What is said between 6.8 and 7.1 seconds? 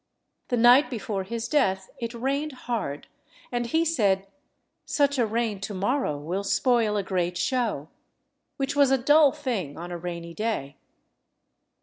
a